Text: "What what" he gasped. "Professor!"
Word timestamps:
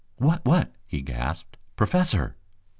"What 0.17 0.43
what" 0.43 0.73
he 0.87 1.03
gasped. 1.03 1.57
"Professor!" 1.75 2.35